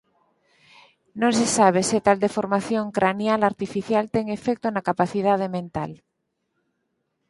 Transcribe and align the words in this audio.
Non 1.21 1.31
se 1.39 1.47
sabe 1.57 1.81
se 1.89 1.97
tal 2.05 2.17
deformación 2.25 2.85
cranial 2.97 3.41
artificial 3.51 4.05
ten 4.15 4.25
efecto 4.37 4.67
na 4.69 4.85
capacidade 4.89 5.47
mental. 5.57 5.91